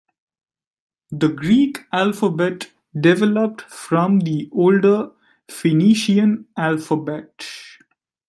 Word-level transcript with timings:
The 1.11 1.27
Greek 1.29 1.85
alphabet 1.93 2.71
developed 2.99 3.61
from 3.61 4.21
the 4.21 4.49
older 4.51 5.11
Phoenician 5.47 6.47
alphabet. 6.57 7.45